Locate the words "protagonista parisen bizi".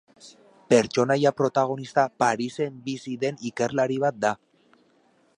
1.41-3.13